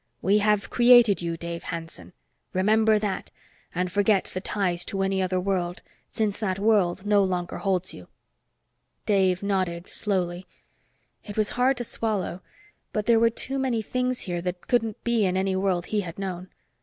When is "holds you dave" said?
7.59-9.43